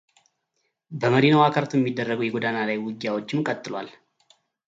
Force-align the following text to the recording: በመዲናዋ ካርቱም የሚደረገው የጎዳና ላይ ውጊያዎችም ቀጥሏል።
በመዲናዋ 1.01 1.43
ካርቱም 1.55 1.79
የሚደረገው 1.81 2.25
የጎዳና 2.27 2.57
ላይ 2.69 2.79
ውጊያዎችም 2.87 3.45
ቀጥሏል። 3.49 3.89